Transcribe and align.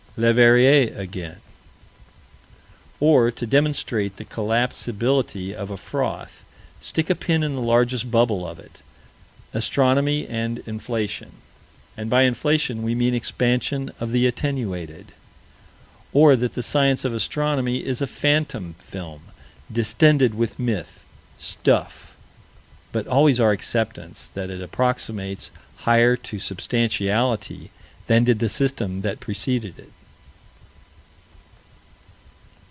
Leverrier 0.17 0.93
again. 0.99 1.37
Or 2.99 3.31
to 3.31 3.47
demonstrate 3.47 4.17
the 4.17 4.25
collapsibility 4.25 5.53
of 5.53 5.71
a 5.71 5.77
froth, 5.77 6.43
stick 6.81 7.09
a 7.09 7.15
pin 7.15 7.43
in 7.43 7.55
the 7.55 7.61
largest 7.61 8.11
bubble 8.11 8.45
of 8.45 8.59
it. 8.59 8.81
Astronomy 9.53 10.27
and 10.27 10.59
inflation: 10.67 11.31
and 11.95 12.09
by 12.09 12.23
inflation 12.23 12.83
we 12.83 12.93
mean 12.93 13.15
expansion 13.15 13.89
of 14.01 14.11
the 14.11 14.27
attenuated. 14.27 15.13
Or 16.11 16.35
that 16.35 16.53
the 16.55 16.61
science 16.63 17.05
of 17.05 17.13
Astronomy 17.13 17.77
is 17.77 18.01
a 18.01 18.05
phantom 18.05 18.73
film 18.79 19.21
distended 19.71 20.33
with 20.35 20.59
myth 20.59 21.05
stuff 21.37 22.17
but 22.91 23.07
always 23.07 23.39
our 23.39 23.53
acceptance 23.53 24.27
that 24.33 24.49
it 24.49 24.61
approximates 24.61 25.51
higher 25.77 26.17
to 26.17 26.37
substantiality 26.37 27.71
than 28.07 28.25
did 28.25 28.39
the 28.39 28.49
system 28.49 29.01
that 29.03 29.21
preceded 29.21 29.79
it. 29.79 29.89